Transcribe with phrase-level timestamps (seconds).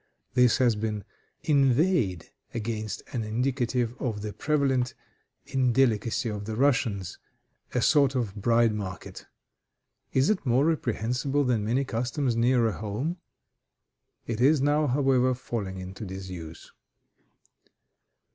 [0.33, 1.03] This has been
[1.43, 4.95] inveighed against as indicative of the prevalent
[5.45, 7.19] indelicacy of the Russians,
[7.75, 9.27] a sort of bride market.
[10.11, 13.17] Is it more reprehensible than many customs nearer home?
[14.25, 16.71] It is now, however, falling into disuse.